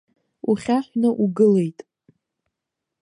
[0.49, 1.79] Ухьаҳәны угылеит.